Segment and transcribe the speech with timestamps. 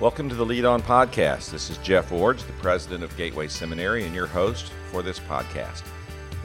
[0.00, 1.50] Welcome to the Lead On Podcast.
[1.50, 5.80] This is Jeff Iorg, the president of Gateway Seminary, and your host for this podcast,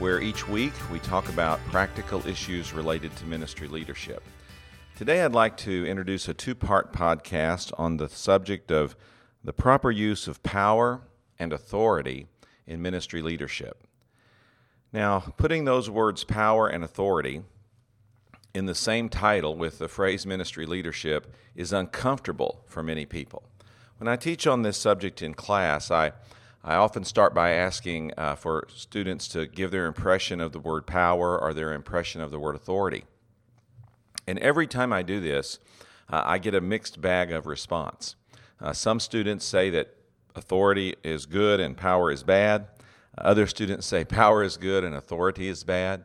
[0.00, 4.24] where each week we talk about practical issues related to ministry leadership.
[4.96, 8.96] Today, I'd like to introduce a two part podcast on the subject of
[9.44, 11.02] the proper use of power
[11.38, 12.26] and authority
[12.66, 13.86] in ministry leadership.
[14.92, 17.44] Now, putting those words power and authority
[18.54, 23.42] in the same title with the phrase ministry leadership is uncomfortable for many people.
[23.98, 26.12] When I teach on this subject in class, I,
[26.62, 30.86] I often start by asking uh, for students to give their impression of the word
[30.86, 33.04] power or their impression of the word authority.
[34.26, 35.58] And every time I do this,
[36.08, 38.14] uh, I get a mixed bag of response.
[38.60, 39.96] Uh, some students say that
[40.36, 42.66] authority is good and power is bad.
[43.18, 46.04] Other students say power is good and authority is bad.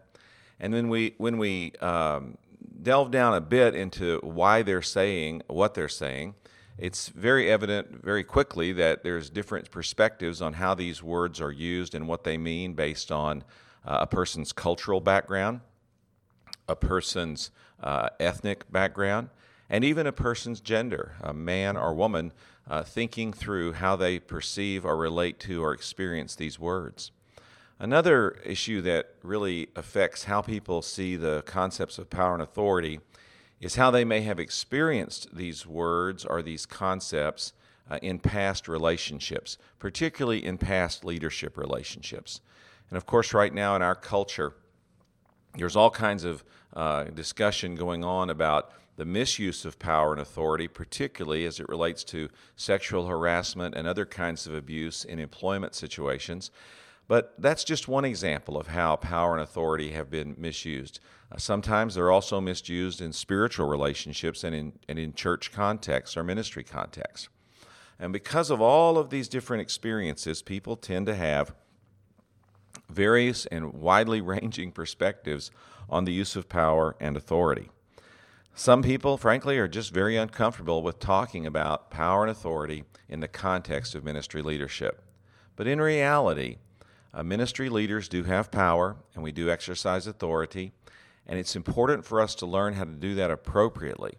[0.60, 2.38] And then we, when we um,
[2.82, 6.36] delve down a bit into why they're saying what they're saying,
[6.78, 11.94] it's very evident very quickly that there's different perspectives on how these words are used
[11.94, 13.44] and what they mean based on
[13.86, 15.60] uh, a person's cultural background,
[16.68, 19.30] a person's uh, ethnic background,
[19.70, 22.32] and even a person's gender, a man or woman,
[22.70, 27.12] uh, thinking through how they perceive or relate to or experience these words.
[27.82, 33.00] Another issue that really affects how people see the concepts of power and authority
[33.62, 37.54] is how they may have experienced these words or these concepts
[37.90, 42.42] uh, in past relationships, particularly in past leadership relationships.
[42.90, 44.56] And of course, right now in our culture,
[45.56, 46.44] there's all kinds of
[46.74, 52.04] uh, discussion going on about the misuse of power and authority, particularly as it relates
[52.04, 52.28] to
[52.58, 56.52] sexual harassment and other kinds of abuse in employment situations.
[57.10, 61.00] But that's just one example of how power and authority have been misused.
[61.32, 66.24] Uh, sometimes they're also misused in spiritual relationships and in, and in church contexts or
[66.24, 67.28] ministry contexts.
[67.98, 71.56] And because of all of these different experiences, people tend to have
[72.88, 75.50] various and widely ranging perspectives
[75.90, 77.72] on the use of power and authority.
[78.54, 83.28] Some people, frankly, are just very uncomfortable with talking about power and authority in the
[83.28, 85.02] context of ministry leadership.
[85.56, 86.58] But in reality,
[87.14, 90.72] uh, ministry leaders do have power and we do exercise authority,
[91.26, 94.14] and it's important for us to learn how to do that appropriately,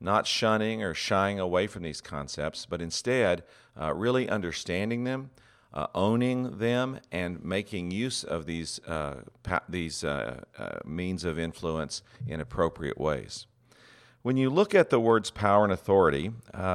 [0.00, 3.42] not shunning or shying away from these concepts, but instead
[3.80, 5.30] uh, really understanding them,
[5.72, 11.38] uh, owning them, and making use of these, uh, pa- these uh, uh, means of
[11.38, 13.46] influence in appropriate ways.
[14.22, 16.32] When you look at the words power and authority,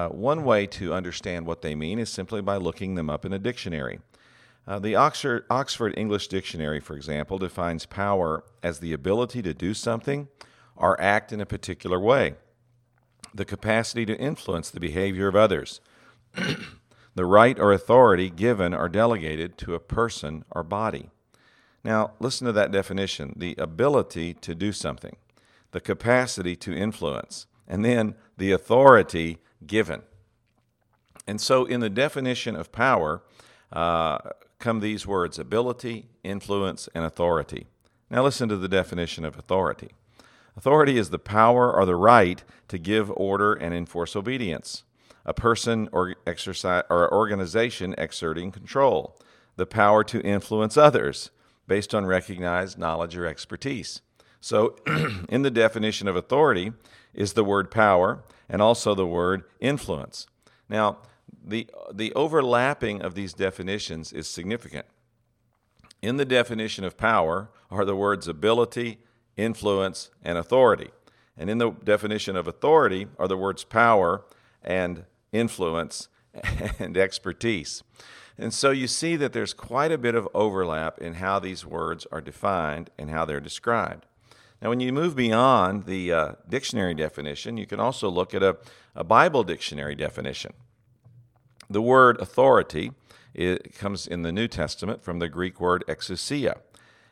[0.10, 3.40] one way to understand what they mean is simply by looking them up in a
[3.40, 4.00] dictionary.
[4.68, 9.74] Uh, the Oxford, Oxford English Dictionary, for example, defines power as the ability to do
[9.74, 10.28] something
[10.76, 12.36] or act in a particular way,
[13.34, 15.82] the capacity to influence the behavior of others,
[17.16, 21.10] the right or authority given or delegated to a person or body.
[21.84, 25.16] Now, listen to that definition the ability to do something,
[25.72, 30.04] the capacity to influence, and then the authority given.
[31.26, 33.24] And so, in the definition of power,
[33.72, 34.20] uh,
[34.62, 37.68] come these words ability, influence, and authority.
[38.10, 39.90] Now, listen to the definition of authority
[40.56, 44.84] authority is the power or the right to give order and enforce obedience,
[45.26, 49.18] a person or, exercise, or organization exerting control,
[49.56, 51.32] the power to influence others
[51.68, 54.02] based on recognized knowledge or expertise.
[54.42, 54.76] So,
[55.30, 56.74] in the definition of authority
[57.14, 60.28] is the word power and also the word influence.
[60.68, 60.98] Now,
[61.44, 64.86] the, the overlapping of these definitions is significant.
[66.02, 69.00] In the definition of power are the words ability,
[69.38, 70.90] influence, and authority.
[71.38, 74.24] And in the definition of authority are the words power
[74.64, 76.08] and influence
[76.80, 77.84] and expertise.
[78.38, 82.08] And so you see that there's quite a bit of overlap in how these words
[82.12, 84.06] are defined and how they're described.
[84.62, 88.58] Now, when you move beyond the uh, dictionary definition, you can also look at a,
[88.96, 90.54] a Bible dictionary definition.
[91.72, 92.92] The word authority
[93.34, 96.60] it comes in the New Testament from the Greek word exousia,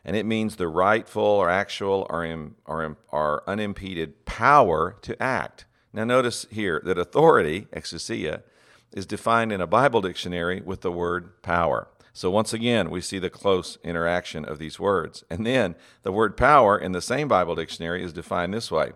[0.04, 5.22] and it means the rightful or actual or, Im, or, Im, or unimpeded power to
[5.24, 5.64] act.
[5.94, 8.44] Now, notice here that authority, exousia,
[8.92, 11.88] is defined in a Bible dictionary with the word power.
[12.12, 15.24] So, once again, we see the close interaction of these words.
[15.30, 18.92] And then the word power in the same Bible dictionary is defined this way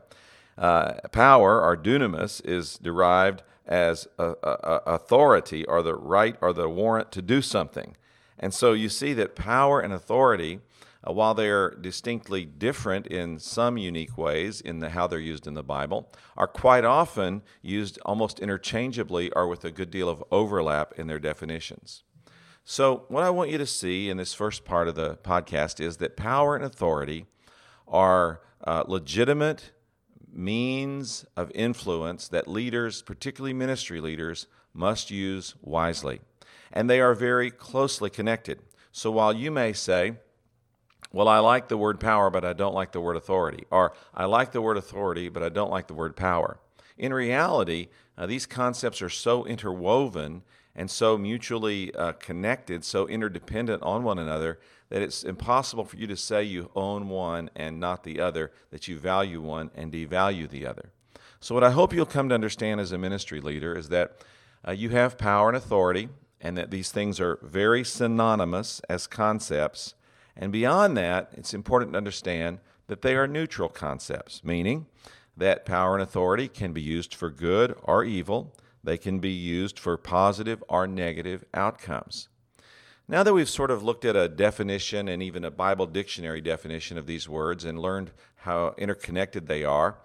[0.57, 6.69] uh, Power, or dunamis, is derived as a, a, authority or the right or the
[6.69, 7.95] warrant to do something.
[8.37, 10.59] And so you see that power and authority
[11.07, 15.53] uh, while they're distinctly different in some unique ways in the, how they're used in
[15.53, 20.93] the Bible, are quite often used almost interchangeably or with a good deal of overlap
[20.97, 22.03] in their definitions.
[22.65, 25.97] So, what I want you to see in this first part of the podcast is
[25.97, 27.25] that power and authority
[27.87, 29.71] are uh, legitimate
[30.35, 36.21] means of influence that leaders, particularly ministry leaders, must use wisely.
[36.71, 38.59] And they are very closely connected.
[38.91, 40.13] So while you may say,
[41.11, 44.25] well, I like the word power, but I don't like the word authority, or I
[44.25, 46.59] like the word authority, but I don't like the word power.
[46.97, 50.43] In reality, uh, these concepts are so interwoven
[50.75, 56.07] and so mutually uh, connected, so interdependent on one another, that it's impossible for you
[56.07, 60.49] to say you own one and not the other, that you value one and devalue
[60.49, 60.91] the other.
[61.39, 64.17] So, what I hope you'll come to understand as a ministry leader is that
[64.67, 69.95] uh, you have power and authority, and that these things are very synonymous as concepts.
[70.35, 74.87] And beyond that, it's important to understand that they are neutral concepts, meaning
[75.35, 78.53] that power and authority can be used for good or evil
[78.83, 82.27] they can be used for positive or negative outcomes.
[83.07, 86.97] Now that we've sort of looked at a definition and even a Bible dictionary definition
[86.97, 89.97] of these words and learned how interconnected they are,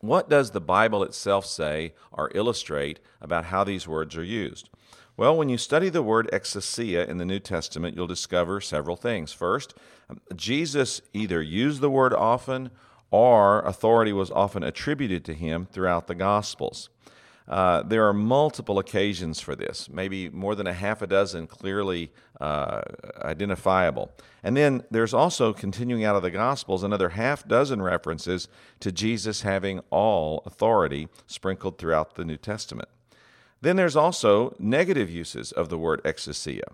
[0.00, 4.70] what does the Bible itself say or illustrate about how these words are used?
[5.16, 9.32] Well, when you study the word exousia in the New Testament, you'll discover several things.
[9.32, 9.74] First,
[10.08, 12.70] um, Jesus either used the word often
[13.10, 16.90] or authority was often attributed to him throughout the Gospels.
[17.48, 22.12] Uh, there are multiple occasions for this, maybe more than a half a dozen clearly
[22.40, 22.80] uh,
[23.22, 24.12] identifiable.
[24.44, 28.46] And then there's also, continuing out of the Gospels, another half dozen references
[28.78, 32.88] to Jesus having all authority sprinkled throughout the New Testament.
[33.60, 36.72] Then there's also negative uses of the word exousia.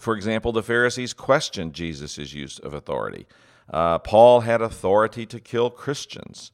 [0.00, 3.26] For example, the Pharisees questioned Jesus' use of authority.
[3.70, 6.52] Uh, Paul had authority to kill Christians.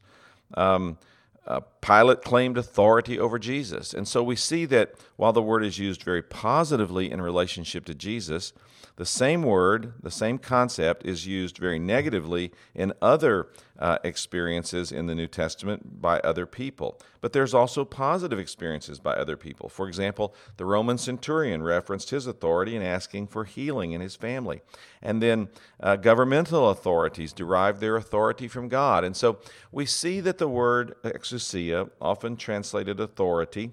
[0.54, 0.98] Um,
[1.46, 3.92] uh, Pilate claimed authority over Jesus.
[3.92, 7.94] And so we see that while the word is used very positively in relationship to
[7.94, 8.52] Jesus,
[8.96, 15.06] the same word, the same concept is used very negatively in other uh, experiences in
[15.06, 17.00] the New Testament by other people.
[17.20, 19.68] But there's also positive experiences by other people.
[19.68, 24.62] For example, the Roman centurion referenced his authority in asking for healing in his family.
[25.02, 25.48] And then
[25.80, 29.02] uh, governmental authorities derived their authority from God.
[29.02, 29.40] And so
[29.72, 33.72] we see that the word exousia, often translated authority,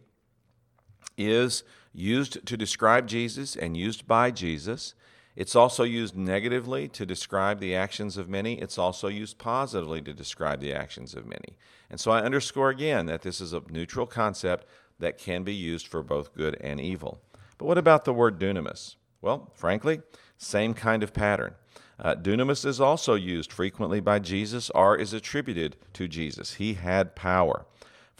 [1.15, 1.63] is
[1.94, 4.95] used to describe Jesus and used by Jesus.
[5.35, 8.55] It's also used negatively to describe the actions of many.
[8.55, 11.55] It's also used positively to describe the actions of many.
[11.89, 14.65] And so I underscore again that this is a neutral concept
[14.99, 17.21] that can be used for both good and evil.
[17.57, 18.95] But what about the word dunamis?
[19.21, 20.01] Well, frankly,
[20.37, 21.55] same kind of pattern.
[21.99, 26.55] Uh, dunamis is also used frequently by Jesus or is attributed to Jesus.
[26.55, 27.65] He had power.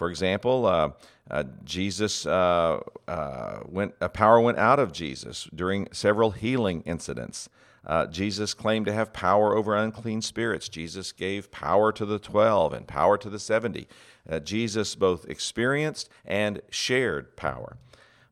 [0.01, 0.89] For example, uh,
[1.30, 7.50] uh, Jesus uh, uh went, a power went out of Jesus during several healing incidents.
[7.86, 10.69] Uh, Jesus claimed to have power over unclean spirits.
[10.69, 13.88] Jesus gave power to the 12 and power to the 70.
[14.27, 17.77] Uh, Jesus both experienced and shared power.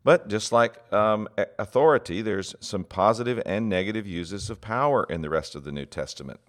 [0.03, 1.29] But just like um,
[1.59, 5.85] authority, there's some positive and negative uses of power in the rest of the New
[5.85, 6.39] Testament.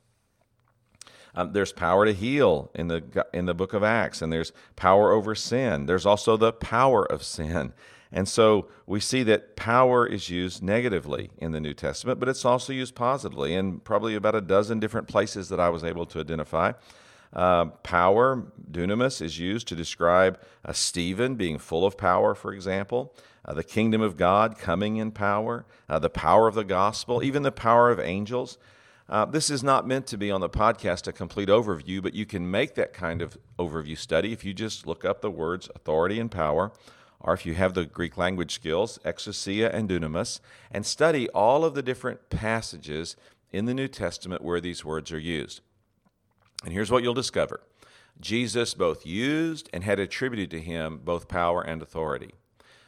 [1.35, 5.13] Um, there's power to heal in the in the book of Acts, and there's power
[5.13, 5.87] over sin.
[5.87, 7.73] There's also the power of sin.
[8.13, 12.45] And so we see that power is used negatively in the New Testament, but it's
[12.45, 16.21] also used positively in probably about a dozen different places that I was able to
[16.21, 16.73] identify.
[17.33, 23.15] Uh, power, dunamis, is used to describe uh, Stephen being full of power, for example,
[23.45, 27.45] uh, the kingdom of God coming in power, uh, the power of the gospel, even
[27.45, 28.59] the power of angels.
[29.11, 32.25] Uh, this is not meant to be on the podcast a complete overview, but you
[32.25, 36.21] can make that kind of overview study if you just look up the words authority
[36.21, 36.71] and power,
[37.19, 40.39] or if you have the Greek language skills, exousia and dunamis,
[40.71, 43.17] and study all of the different passages
[43.51, 45.61] in the New Testament where these words are used.
[46.65, 47.63] And here's what you'll discover
[48.21, 52.31] Jesus both used and had attributed to him both power and authority.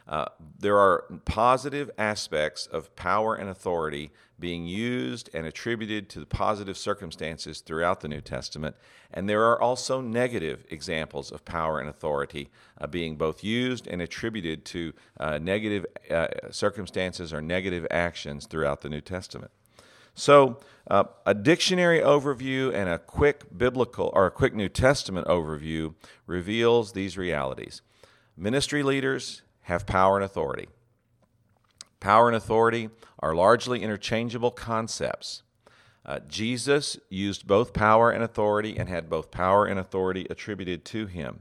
[0.09, 0.27] Uh,
[0.59, 6.77] there are positive aspects of power and authority being used and attributed to the positive
[6.77, 8.75] circumstances throughout the New Testament,
[9.13, 14.03] and there are also negative examples of power and authority uh, being both used and
[14.03, 19.53] attributed to uh, negative uh, circumstances or negative actions throughout the New Testament.
[20.15, 20.59] So,
[20.91, 25.95] uh, a dictionary overview and a quick biblical or a quick New Testament overview
[26.27, 27.81] reveals these realities.
[28.37, 30.69] Ministry leaders have power and authority.
[32.01, 32.91] Power and authority
[33.21, 35.43] are largely interchangeable concepts.
[36.05, 41.07] Uh, Jesus used both power and authority and had both power and authority attributed to
[41.07, 41.41] him.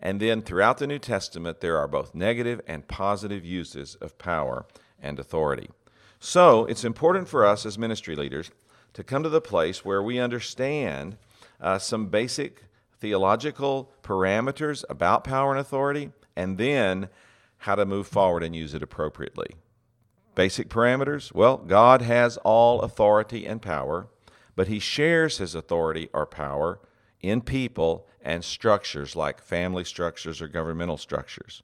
[0.00, 4.66] And then throughout the New Testament, there are both negative and positive uses of power
[5.00, 5.68] and authority.
[6.18, 8.50] So it's important for us as ministry leaders
[8.94, 11.16] to come to the place where we understand
[11.60, 12.64] uh, some basic
[12.98, 17.08] theological parameters about power and authority, and then
[17.62, 19.54] how to move forward and use it appropriately.
[20.34, 24.08] Basic parameters well, God has all authority and power,
[24.56, 26.80] but He shares His authority or power
[27.20, 31.62] in people and structures like family structures or governmental structures.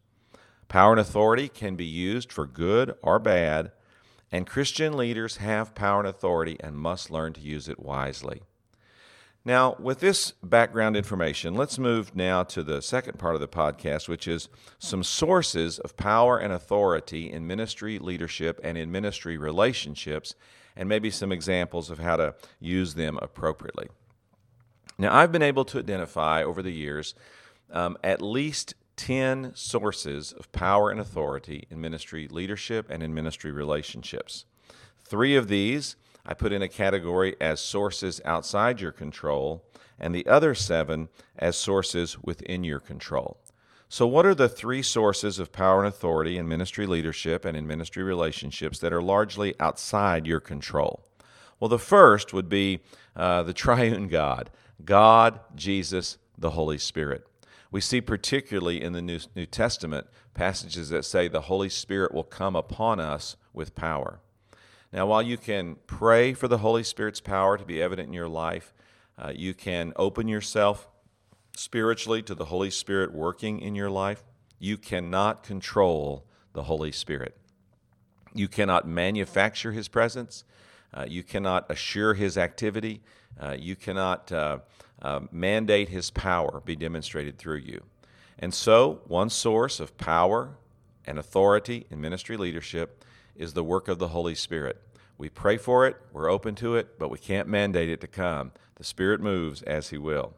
[0.68, 3.72] Power and authority can be used for good or bad,
[4.30, 8.42] and Christian leaders have power and authority and must learn to use it wisely.
[9.48, 14.06] Now, with this background information, let's move now to the second part of the podcast,
[14.06, 20.34] which is some sources of power and authority in ministry leadership and in ministry relationships,
[20.76, 23.88] and maybe some examples of how to use them appropriately.
[24.98, 27.14] Now, I've been able to identify over the years
[27.72, 33.50] um, at least 10 sources of power and authority in ministry leadership and in ministry
[33.50, 34.44] relationships.
[35.06, 35.96] Three of these
[36.28, 39.64] I put in a category as sources outside your control,
[39.98, 41.08] and the other seven
[41.38, 43.38] as sources within your control.
[43.88, 47.66] So, what are the three sources of power and authority in ministry leadership and in
[47.66, 51.02] ministry relationships that are largely outside your control?
[51.58, 52.80] Well, the first would be
[53.16, 54.50] uh, the triune God
[54.84, 57.26] God, Jesus, the Holy Spirit.
[57.70, 62.22] We see particularly in the New, New Testament passages that say the Holy Spirit will
[62.22, 64.20] come upon us with power.
[64.92, 68.28] Now, while you can pray for the Holy Spirit's power to be evident in your
[68.28, 68.72] life,
[69.18, 70.88] uh, you can open yourself
[71.54, 74.24] spiritually to the Holy Spirit working in your life.
[74.58, 77.36] You cannot control the Holy Spirit.
[78.32, 80.44] You cannot manufacture His presence.
[80.94, 83.02] Uh, you cannot assure His activity.
[83.38, 84.58] Uh, you cannot uh,
[85.02, 87.84] uh, mandate His power be demonstrated through you.
[88.38, 90.56] And so, one source of power
[91.04, 93.04] and authority in ministry leadership
[93.38, 94.82] is the work of the Holy Spirit.
[95.16, 98.52] We pray for it, we're open to it, but we can't mandate it to come.
[98.74, 100.34] The Spirit moves as He will.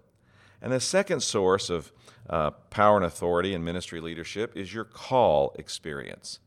[0.63, 1.93] And the second source of
[2.29, 6.39] uh, power and authority in ministry leadership is your call experience.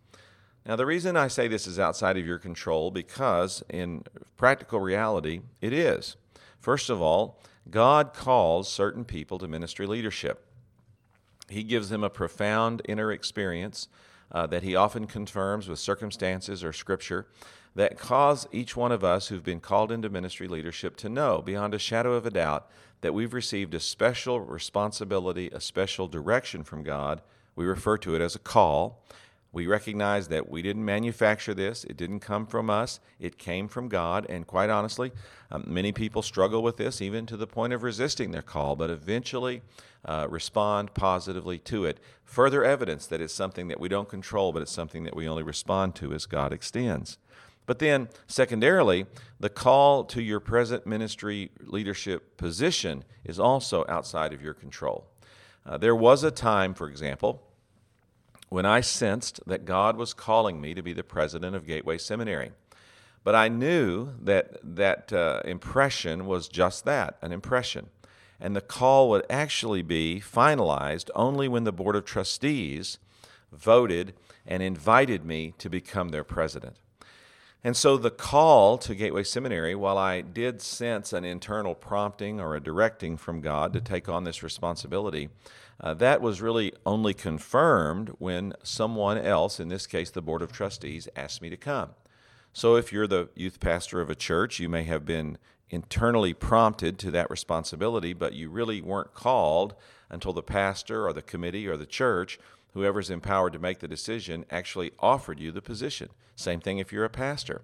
[0.66, 4.04] Now, the reason I say this is outside of your control, because in
[4.38, 6.16] practical reality, it is.
[6.60, 10.46] First of all, God calls certain people to ministry leadership.
[11.50, 13.90] He gives them a profound inner experience
[14.34, 17.28] uh, that he often confirms with circumstances or scripture
[17.76, 21.74] that cause each one of us who've been called into ministry leadership to know beyond
[21.74, 22.70] a shadow of a doubt
[23.02, 27.22] that we've received a special responsibility, a special direction from God.
[27.56, 29.04] We refer to it as a call.
[29.54, 33.88] We recognize that we didn't manufacture this, it didn't come from us, it came from
[33.88, 34.26] God.
[34.28, 35.12] And quite honestly,
[35.52, 38.90] um, many people struggle with this, even to the point of resisting their call, but
[38.90, 39.62] eventually
[40.06, 42.00] uh, respond positively to it.
[42.26, 45.44] Further evidence that it's something that we don't control, but it's something that we only
[45.44, 47.20] respond to as God extends.
[47.68, 49.06] But then, secondarily,
[49.40, 55.06] the call to your present ministry leadership position is also outside of your control.
[55.64, 57.44] Uh, there was a time, for example,
[58.54, 62.52] when I sensed that God was calling me to be the president of Gateway Seminary.
[63.24, 67.88] But I knew that that uh, impression was just that an impression.
[68.40, 73.00] And the call would actually be finalized only when the Board of Trustees
[73.52, 74.14] voted
[74.46, 76.76] and invited me to become their president.
[77.64, 82.56] And so the call to Gateway Seminary, while I did sense an internal prompting or
[82.56, 85.30] a directing from God to take on this responsibility,
[85.84, 90.52] uh, that was really only confirmed when someone else, in this case the Board of
[90.52, 91.90] Trustees, asked me to come.
[92.54, 95.38] So if you're the youth pastor of a church, you may have been
[95.70, 99.76] internally prompted to that responsibility, but you really weren't called
[100.10, 102.40] until the pastor or the committee or the church,
[102.74, 106.08] whoever's empowered to make the decision, actually offered you the position.
[106.36, 107.62] Same thing if you're a pastor.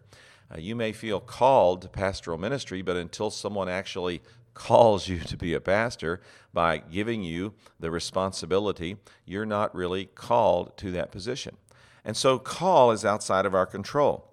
[0.54, 4.22] Uh, you may feel called to pastoral ministry, but until someone actually
[4.60, 6.20] calls you to be a pastor
[6.54, 11.56] by giving you the responsibility, you're not really called to that position.
[12.04, 14.26] And so, call is outside of our control.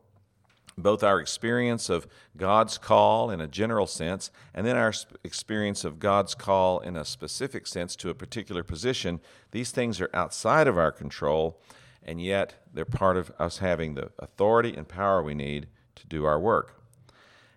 [0.76, 4.92] Both our experience of God's call in a general sense, and then our
[5.22, 9.20] experience of God's call in a specific sense to a particular position,
[9.52, 11.60] these things are outside of our control,
[12.02, 16.24] and yet they're part of us having the authority and power we need to do
[16.24, 16.75] our work.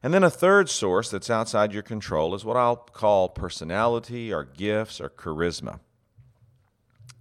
[0.01, 4.45] And then a third source that's outside your control is what I'll call personality or
[4.45, 5.79] gifts or charisma.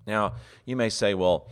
[0.06, 1.48] Now, you may say, well,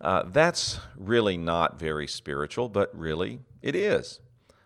[0.00, 4.20] uh, that's really not very spiritual, but really it is.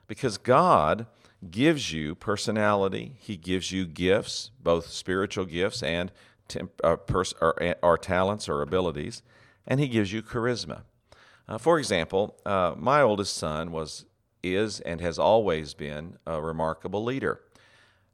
[0.06, 1.06] Because God
[1.50, 6.12] gives you personality, He gives you gifts, both spiritual gifts and
[6.48, 9.22] temp- uh, pers- or, or, talents or abilities,
[9.66, 10.82] and He gives you charisma.
[11.48, 14.04] Uh, for example, uh, my oldest son was,
[14.42, 17.40] is, and has always been a remarkable leader.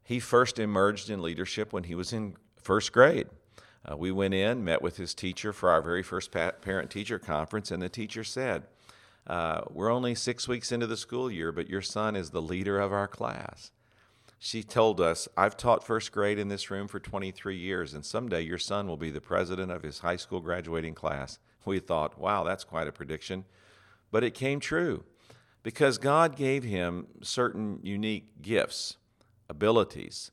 [0.03, 3.27] He first emerged in leadership when he was in first grade.
[3.89, 7.71] Uh, we went in, met with his teacher for our very first parent teacher conference,
[7.71, 8.63] and the teacher said,
[9.27, 12.79] uh, We're only six weeks into the school year, but your son is the leader
[12.79, 13.71] of our class.
[14.37, 18.41] She told us, I've taught first grade in this room for 23 years, and someday
[18.41, 21.39] your son will be the president of his high school graduating class.
[21.65, 23.45] We thought, wow, that's quite a prediction.
[24.11, 25.03] But it came true
[25.63, 28.97] because God gave him certain unique gifts,
[29.49, 30.31] abilities,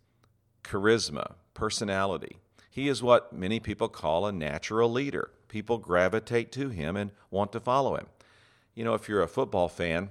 [0.63, 2.39] charisma, personality.
[2.71, 5.31] He is what many people call a natural leader.
[5.49, 8.07] People gravitate to him and want to follow him.
[8.75, 10.11] You know, if you're a football fan,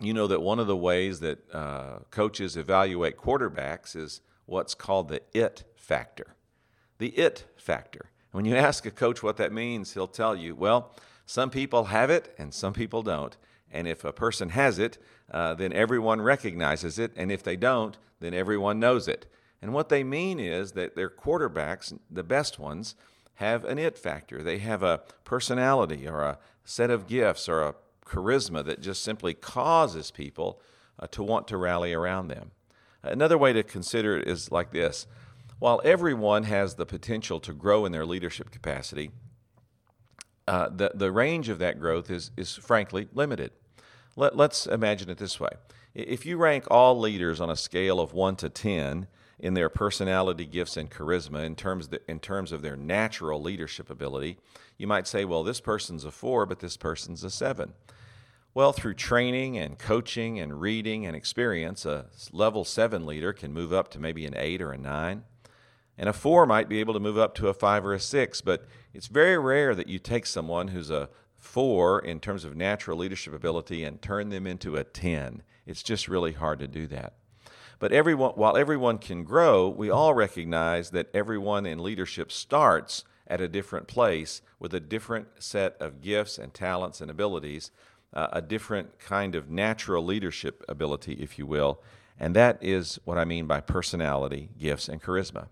[0.00, 5.08] you know that one of the ways that uh, coaches evaluate quarterbacks is what's called
[5.08, 6.34] the it factor.
[6.98, 8.10] The it factor.
[8.32, 10.92] When you ask a coach what that means, he'll tell you, well,
[11.24, 13.36] some people have it and some people don't.
[13.76, 14.98] And if a person has it,
[15.30, 17.12] uh, then everyone recognizes it.
[17.14, 19.26] And if they don't, then everyone knows it.
[19.60, 22.94] And what they mean is that their quarterbacks, the best ones,
[23.34, 24.42] have an it factor.
[24.42, 27.74] They have a personality or a set of gifts or a
[28.06, 30.60] charisma that just simply causes people
[30.98, 32.52] uh, to want to rally around them.
[33.02, 35.06] Another way to consider it is like this
[35.58, 39.10] while everyone has the potential to grow in their leadership capacity,
[40.46, 43.52] uh, the, the range of that growth is, is frankly limited.
[44.16, 45.50] Let, let's imagine it this way
[45.94, 49.06] if you rank all leaders on a scale of 1 to 10
[49.38, 53.88] in their personality, gifts, and charisma in terms, the, in terms of their natural leadership
[53.88, 54.38] ability,
[54.76, 57.72] you might say, well, this person's a 4, but this person's a 7.
[58.52, 63.72] Well, through training and coaching and reading and experience, a level 7 leader can move
[63.72, 65.24] up to maybe an 8 or a 9.
[65.98, 68.40] And a 4 might be able to move up to a 5 or a 6,
[68.42, 71.08] but it's very rare that you take someone who's a
[71.46, 75.42] 4 in terms of natural leadership ability and turn them into a 10.
[75.64, 77.14] It's just really hard to do that.
[77.78, 83.40] But everyone, while everyone can grow, we all recognize that everyone in leadership starts at
[83.40, 87.70] a different place with a different set of gifts and talents and abilities,
[88.12, 91.82] uh, a different kind of natural leadership ability, if you will.
[92.18, 95.48] And that is what I mean by personality, gifts, and charisma.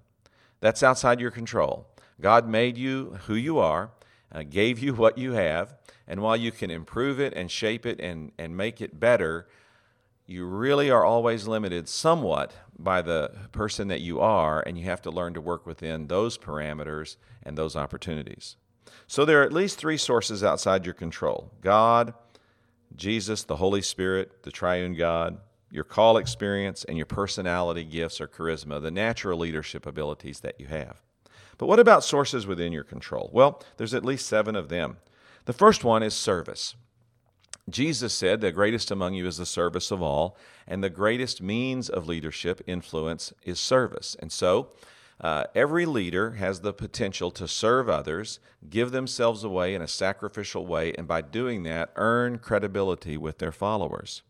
[0.60, 1.86] That's outside your control.
[2.20, 3.90] God made you who you are,
[4.34, 5.74] uh, gave you what you have,
[6.06, 9.46] and while you can improve it and shape it and, and make it better,
[10.26, 15.02] you really are always limited somewhat by the person that you are, and you have
[15.02, 18.56] to learn to work within those parameters and those opportunities.
[19.06, 22.14] So there are at least three sources outside your control God,
[22.96, 25.38] Jesus, the Holy Spirit, the triune God,
[25.70, 30.66] your call experience, and your personality, gifts, or charisma, the natural leadership abilities that you
[30.66, 31.02] have.
[31.58, 33.30] But what about sources within your control?
[33.32, 34.98] Well, there's at least seven of them.
[35.44, 36.74] The first one is service.
[37.68, 40.36] Jesus said, The greatest among you is the service of all,
[40.66, 44.16] and the greatest means of leadership influence is service.
[44.20, 44.70] And so,
[45.20, 50.66] uh, every leader has the potential to serve others, give themselves away in a sacrificial
[50.66, 54.22] way, and by doing that, earn credibility with their followers.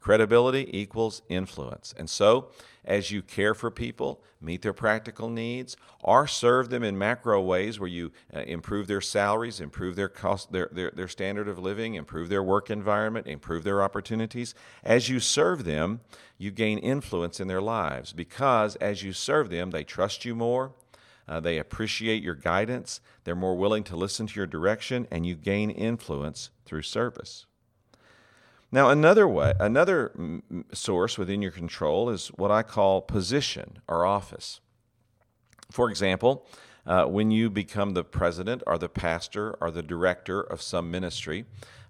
[0.00, 1.94] Credibility equals influence.
[1.96, 2.50] And so,
[2.90, 7.78] as you care for people, meet their practical needs, or serve them in macro ways
[7.78, 11.94] where you uh, improve their salaries, improve their cost, their, their, their standard of living,
[11.94, 14.56] improve their work environment, improve their opportunities.
[14.82, 16.00] As you serve them,
[16.36, 20.72] you gain influence in their lives because as you serve them, they trust you more.
[21.28, 23.00] Uh, they appreciate your guidance.
[23.22, 27.46] They're more willing to listen to your direction, and you gain influence through service.
[28.72, 30.12] Now, another way, another
[30.72, 34.60] source within your control is what I call position or office.
[35.70, 36.46] For example,
[36.86, 41.44] uh, when you become the president or the pastor or the director of some ministry,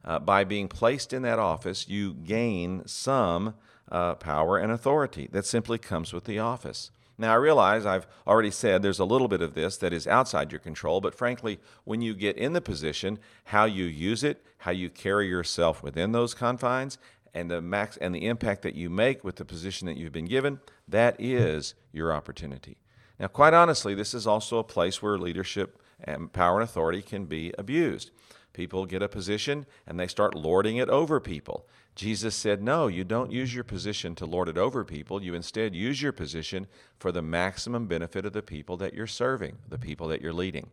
[0.04, 3.54] uh, by being placed in that office, you gain some
[3.90, 6.90] uh, power and authority that simply comes with the office.
[7.20, 10.50] Now, I realize I've already said there's a little bit of this that is outside
[10.50, 14.70] your control, but frankly, when you get in the position, how you use it, how
[14.70, 16.96] you carry yourself within those confines,
[17.34, 20.24] and the max and the impact that you make with the position that you've been
[20.24, 22.78] given, that is your opportunity.
[23.18, 27.26] Now, quite honestly, this is also a place where leadership and power and authority can
[27.26, 28.12] be abused.
[28.54, 31.66] People get a position and they start lording it over people.
[32.00, 35.22] Jesus said, No, you don't use your position to lord it over people.
[35.22, 36.66] You instead use your position
[36.98, 40.70] for the maximum benefit of the people that you're serving, the people that you're leading.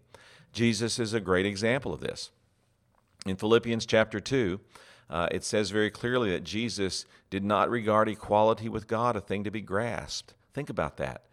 [0.54, 2.32] Jesus is a great example of this.
[3.26, 4.58] In Philippians chapter 2,
[5.10, 9.44] uh, it says very clearly that Jesus did not regard equality with God a thing
[9.44, 10.34] to be grasped.
[10.54, 11.24] Think about that.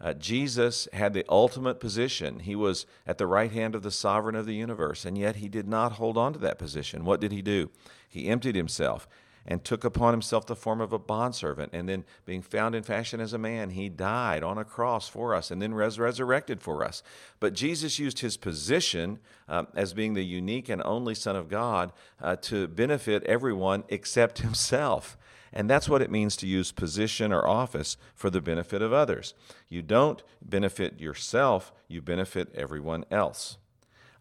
[0.00, 2.40] Uh, Jesus had the ultimate position.
[2.40, 5.48] He was at the right hand of the sovereign of the universe, and yet he
[5.48, 7.04] did not hold on to that position.
[7.04, 7.70] What did he do?
[8.08, 9.06] He emptied himself
[9.46, 11.72] and took upon himself the form of a bondservant.
[11.72, 15.34] And then, being found in fashion as a man, he died on a cross for
[15.34, 17.02] us and then res- resurrected for us.
[17.40, 21.92] But Jesus used his position um, as being the unique and only Son of God
[22.20, 25.16] uh, to benefit everyone except himself.
[25.52, 29.34] And that's what it means to use position or office for the benefit of others.
[29.68, 33.56] You don't benefit yourself, you benefit everyone else.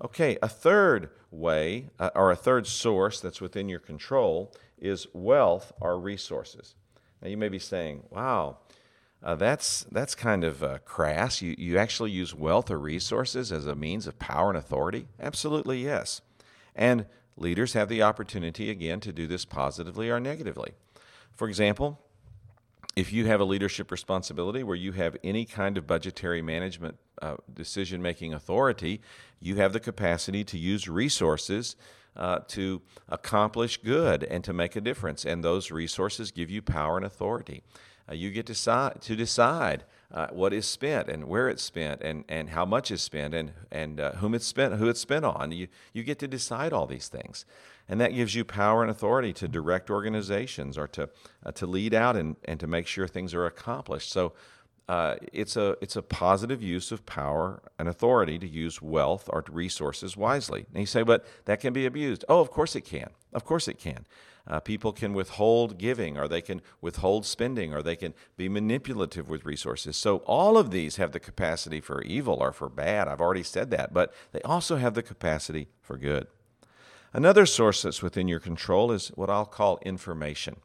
[0.04, 5.72] Okay, a third way, uh, or a third source that's within your control, is wealth
[5.82, 6.76] or resources.
[7.22, 8.58] Now, you may be saying, wow,
[9.24, 11.42] uh, that's, that's kind of uh, crass.
[11.42, 15.08] You, you actually use wealth or resources as a means of power and authority?
[15.20, 16.22] Absolutely, yes.
[16.76, 17.06] And
[17.38, 20.74] leaders have the opportunity, again, to do this positively or negatively.
[21.34, 22.00] For example,
[22.96, 27.36] if you have a leadership responsibility where you have any kind of budgetary management uh,
[27.54, 29.02] decision making authority,
[29.40, 31.76] you have the capacity to use resources
[32.16, 35.26] uh, to accomplish good and to make a difference.
[35.26, 37.64] And those resources give you power and authority.
[38.10, 42.02] Uh, you get to, si- to decide uh, what is spent and where it's spent
[42.02, 45.26] and, and how much is spent and, and uh, whom it's spent, who it's spent
[45.26, 45.52] on.
[45.52, 47.46] You, you get to decide all these things.
[47.90, 51.10] And that gives you power and authority to direct organizations or to,
[51.46, 54.12] uh, to lead out and, and to make sure things are accomplished.
[54.12, 54.34] So
[54.88, 59.44] uh, it's, a, it's a positive use of power and authority to use wealth or
[59.50, 60.66] resources wisely.
[60.74, 62.24] And you say, but that can be abused.
[62.30, 63.10] Oh, of course it can.
[63.34, 64.06] Of course it can.
[64.46, 69.30] Uh, people can withhold giving, or they can withhold spending, or they can be manipulative
[69.30, 69.96] with resources.
[69.96, 73.08] So, all of these have the capacity for evil or for bad.
[73.08, 76.28] I've already said that, but they also have the capacity for good.
[77.14, 80.58] Another source that's within your control is what I'll call information.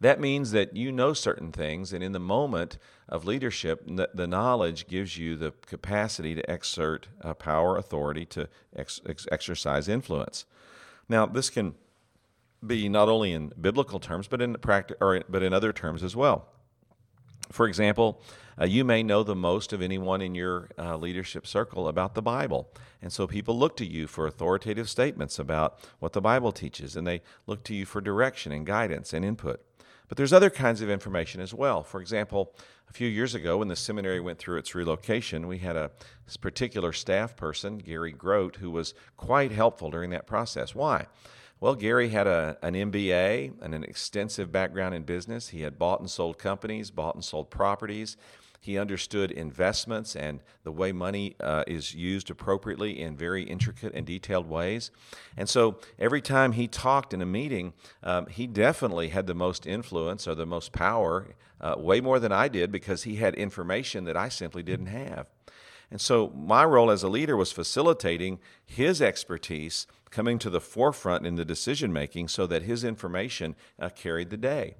[0.00, 2.76] That means that you know certain things, and in the moment
[3.08, 9.00] of leadership, the knowledge gives you the capacity to exert uh, power, authority, to ex-
[9.06, 10.44] ex- exercise influence.
[11.08, 11.76] Now, this can
[12.66, 16.14] be not only in biblical terms, but in practice, or but in other terms as
[16.14, 16.48] well.
[17.50, 18.22] For example,
[18.60, 22.22] uh, you may know the most of anyone in your uh, leadership circle about the
[22.22, 22.72] Bible.
[23.00, 27.06] And so people look to you for authoritative statements about what the Bible teaches, and
[27.06, 29.64] they look to you for direction and guidance and input.
[30.08, 31.82] But there's other kinds of information as well.
[31.82, 32.54] For example,
[32.88, 35.90] a few years ago when the seminary went through its relocation, we had a
[36.40, 40.74] particular staff person, Gary Grote, who was quite helpful during that process.
[40.74, 41.06] Why?
[41.62, 45.50] Well, Gary had a, an MBA and an extensive background in business.
[45.50, 48.16] He had bought and sold companies, bought and sold properties.
[48.60, 54.04] He understood investments and the way money uh, is used appropriately in very intricate and
[54.04, 54.90] detailed ways.
[55.36, 59.64] And so every time he talked in a meeting, um, he definitely had the most
[59.64, 61.28] influence or the most power,
[61.60, 65.28] uh, way more than I did, because he had information that I simply didn't have.
[65.92, 71.26] And so my role as a leader was facilitating his expertise coming to the forefront
[71.26, 74.74] in the decision making so that his information uh, carried the day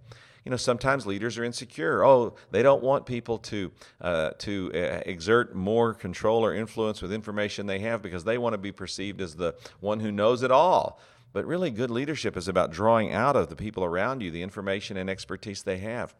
[0.44, 2.04] you know, sometimes leaders are insecure.
[2.04, 3.70] Oh, they don't want people to
[4.00, 8.54] uh, to uh, exert more control or influence with information they have because they want
[8.54, 10.98] to be perceived as the one who knows it all.
[11.32, 14.96] But really, good leadership is about drawing out of the people around you the information
[14.96, 16.14] and expertise they have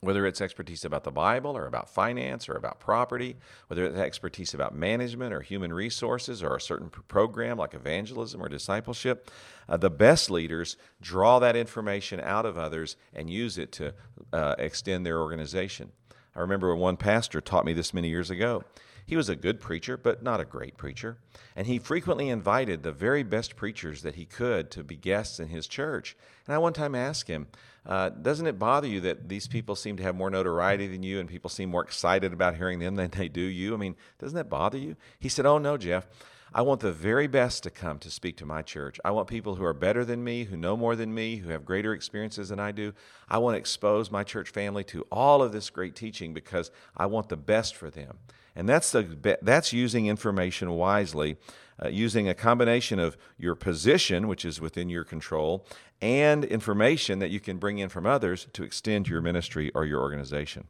[0.00, 4.54] whether it's expertise about the Bible or about finance or about property, whether it's expertise
[4.54, 9.30] about management or human resources or a certain program like evangelism or discipleship,
[9.68, 13.94] uh, the best leaders draw that information out of others and use it to
[14.32, 15.90] uh, extend their organization.
[16.34, 18.62] I remember when one pastor taught me this many years ago.
[19.08, 21.16] He was a good preacher, but not a great preacher.
[21.56, 25.48] And he frequently invited the very best preachers that he could to be guests in
[25.48, 26.14] his church.
[26.46, 27.46] And I one time asked him,
[27.86, 31.20] uh, Doesn't it bother you that these people seem to have more notoriety than you
[31.20, 33.72] and people seem more excited about hearing them than they do you?
[33.72, 34.94] I mean, doesn't that bother you?
[35.18, 36.06] He said, Oh, no, Jeff.
[36.54, 38.98] I want the very best to come to speak to my church.
[39.04, 41.64] I want people who are better than me, who know more than me, who have
[41.64, 42.94] greater experiences than I do.
[43.28, 47.06] I want to expose my church family to all of this great teaching because I
[47.06, 48.18] want the best for them.
[48.56, 51.36] And that's, the, that's using information wisely,
[51.84, 55.66] uh, using a combination of your position, which is within your control,
[56.00, 60.00] and information that you can bring in from others to extend your ministry or your
[60.00, 60.66] organization.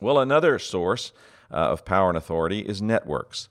[0.00, 1.12] Well, another source
[1.50, 3.50] uh, of power and authority is networks.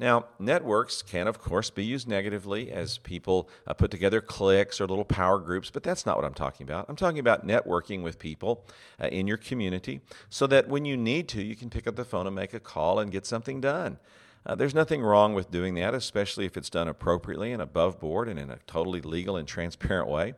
[0.00, 4.86] Now, networks can, of course, be used negatively as people uh, put together cliques or
[4.86, 6.86] little power groups, but that's not what I'm talking about.
[6.88, 8.64] I'm talking about networking with people
[8.98, 12.06] uh, in your community so that when you need to, you can pick up the
[12.06, 13.98] phone and make a call and get something done.
[14.46, 18.26] Uh, there's nothing wrong with doing that, especially if it's done appropriately and above board
[18.26, 20.32] and in a totally legal and transparent way.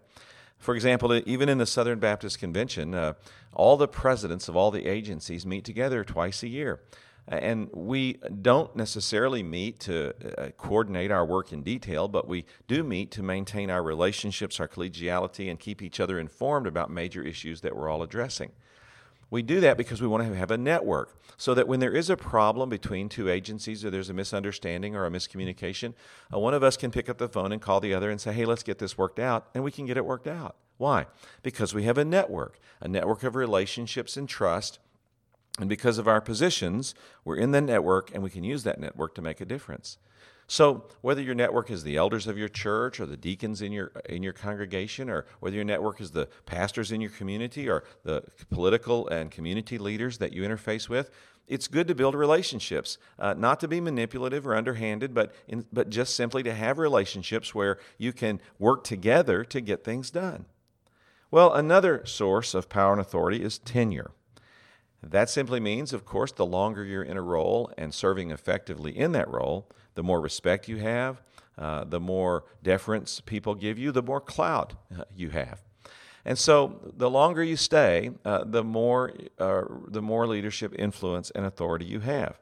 [0.58, 3.12] For example, even in the Southern Baptist Convention, uh,
[3.52, 6.80] all the presidents of all the agencies meet together twice a year.
[7.28, 12.82] And we don't necessarily meet to uh, coordinate our work in detail, but we do
[12.82, 17.60] meet to maintain our relationships, our collegiality, and keep each other informed about major issues
[17.60, 18.50] that we're all addressing.
[19.30, 22.10] We do that because we want to have a network so that when there is
[22.10, 25.94] a problem between two agencies or there's a misunderstanding or a miscommunication,
[26.34, 28.32] uh, one of us can pick up the phone and call the other and say,
[28.34, 30.56] hey, let's get this worked out, and we can get it worked out.
[30.76, 31.06] Why?
[31.42, 34.80] Because we have a network, a network of relationships and trust.
[35.58, 39.14] And because of our positions, we're in the network and we can use that network
[39.16, 39.98] to make a difference.
[40.46, 43.92] So, whether your network is the elders of your church or the deacons in your
[44.06, 48.24] in your congregation, or whether your network is the pastors in your community or the
[48.50, 51.10] political and community leaders that you interface with,
[51.48, 55.90] it's good to build relationships, uh, not to be manipulative or underhanded, but in, but
[55.90, 60.44] just simply to have relationships where you can work together to get things done.
[61.30, 64.10] Well, another source of power and authority is tenure.
[65.02, 69.12] That simply means, of course, the longer you're in a role and serving effectively in
[69.12, 71.20] that role, the more respect you have,
[71.58, 75.62] uh, the more deference people give you, the more clout uh, you have.
[76.24, 81.44] And so, the longer you stay, uh, the more uh, the more leadership influence and
[81.44, 82.38] authority you have.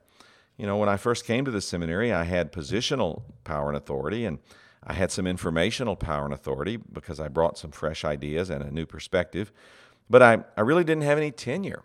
[0.59, 4.27] You know, when I first came to the seminary, I had positional power and authority,
[4.27, 4.39] and
[4.85, 8.71] I had some informational power and authority because I brought some fresh ideas and a
[8.71, 9.51] new perspective.
[10.11, 11.83] But I, I really didn't have any tenure.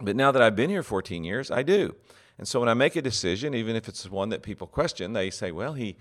[0.00, 1.94] But now that I've been here 14 years, I do.
[2.38, 5.30] And so when I make a decision, even if it's one that people question, they
[5.30, 5.96] say, well, he,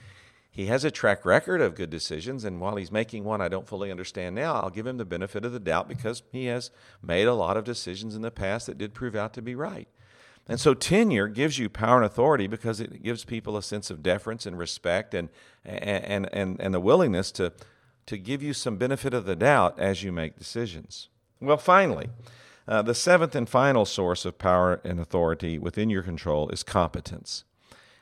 [0.50, 2.46] he has a track record of good decisions.
[2.46, 5.46] And while he's making one I don't fully understand now, I'll give him the benefit
[5.46, 8.78] of the doubt because he has made a lot of decisions in the past that
[8.78, 9.88] did prove out to be right.
[10.48, 14.02] And so tenure gives you power and authority because it gives people a sense of
[14.02, 15.30] deference and respect and,
[15.64, 17.54] and, and, and the willingness to,
[18.08, 21.10] to give you some benefit of the doubt as you make decisions.
[21.40, 22.10] Well, finally,
[22.72, 27.44] uh, the seventh and final source of power and authority within your control is competence.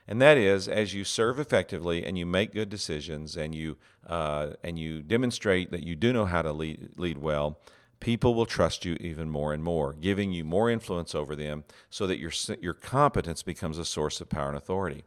[0.07, 4.51] And that is, as you serve effectively and you make good decisions and you, uh,
[4.63, 7.57] and you demonstrate that you do know how to lead, lead well,
[7.99, 12.05] people will trust you even more and more, giving you more influence over them so
[12.05, 15.03] that your, your competence becomes a source of power and authority.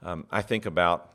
[0.00, 1.10] Um, I think about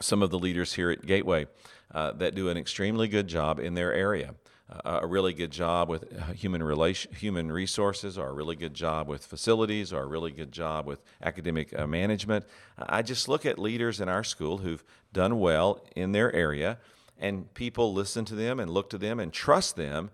[0.00, 1.46] some of the leaders here at Gateway
[1.94, 4.34] uh, that do an extremely good job in their area
[4.68, 9.06] a really good job with uh, human relation, human resources, or a really good job
[9.06, 12.44] with facilities, or a really good job with academic uh, management.
[12.76, 16.78] I just look at leaders in our school who've done well in their area,
[17.18, 20.10] and people listen to them and look to them and trust them.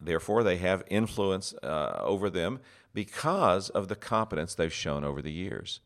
[0.00, 2.60] Therefore, they have influence uh, over them
[2.94, 5.80] because of the competence they've shown over the years.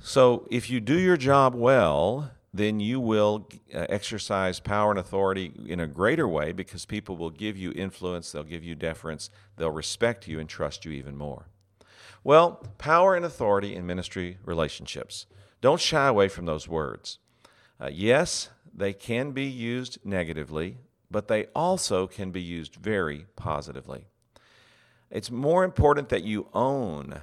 [0.00, 5.52] So, if you do your job well, then you will uh, exercise power and authority
[5.66, 9.70] in a greater way because people will give you influence, they'll give you deference, they'll
[9.70, 11.46] respect you and trust you even more.
[12.24, 15.26] Well, power and authority in ministry relationships.
[15.60, 17.18] Don't shy away from those words.
[17.80, 20.76] Uh, yes, they can be used negatively,
[21.10, 24.06] but they also can be used very positively.
[25.10, 27.22] It's more important that you own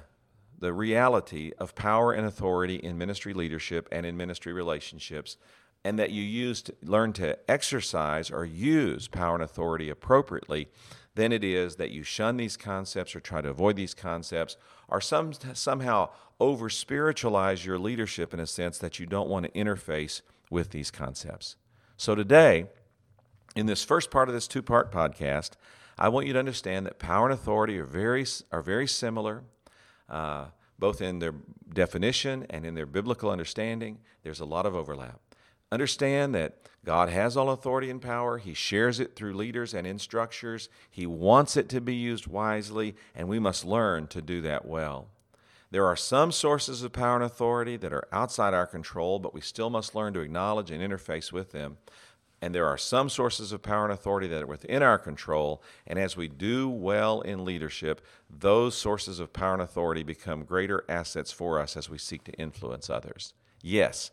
[0.60, 5.36] the reality of power and authority in ministry leadership and in ministry relationships,
[5.84, 10.68] and that you use to learn to exercise or use power and authority appropriately,
[11.14, 14.56] than it is that you shun these concepts or try to avoid these concepts
[14.88, 19.50] or some, somehow over spiritualize your leadership in a sense that you don't want to
[19.52, 20.20] interface
[20.50, 21.56] with these concepts.
[21.96, 22.66] So, today,
[23.56, 25.52] in this first part of this two part podcast,
[25.98, 29.42] I want you to understand that power and authority are very, are very similar
[30.10, 30.46] uh,
[30.78, 31.34] both in their
[31.72, 33.98] definition and in their biblical understanding.
[34.22, 35.20] There's a lot of overlap.
[35.72, 38.38] Understand that God has all authority and power.
[38.38, 40.68] He shares it through leaders and in structures.
[40.90, 45.08] He wants it to be used wisely, and we must learn to do that well.
[45.70, 49.40] There are some sources of power and authority that are outside our control, but we
[49.40, 51.76] still must learn to acknowledge and interface with them.
[52.42, 55.62] And there are some sources of power and authority that are within our control.
[55.86, 58.00] And as we do well in leadership,
[58.30, 62.32] those sources of power and authority become greater assets for us as we seek to
[62.32, 63.34] influence others.
[63.62, 64.10] Yes,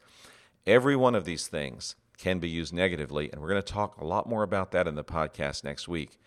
[0.66, 3.32] every one of these things can be used negatively.
[3.32, 6.20] And we're going to talk a lot more about that in the podcast next week.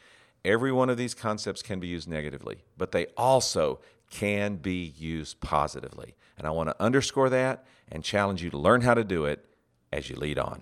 [0.45, 5.41] Every one of these concepts can be used negatively, but they also can be used
[5.41, 6.17] positively.
[6.39, 9.45] And I want to underscore that and challenge you to learn how to do it
[9.93, 10.59] as you lead on.